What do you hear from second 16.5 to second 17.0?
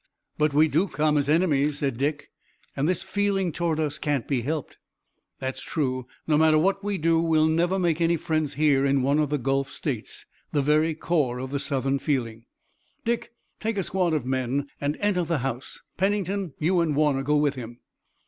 you and